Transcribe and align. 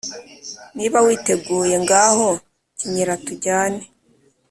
niba 0.75 0.97
witeguye, 1.05 1.75
ngaho 1.83 2.29
kenyera 2.79 3.13
tujyane 3.25 3.81